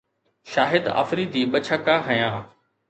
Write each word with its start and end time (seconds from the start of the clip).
شاهد 0.53 0.87
آفريدي 1.03 1.41
ٻه 1.53 1.59
ڇڪا 1.69 1.95
هنيا 2.11 2.31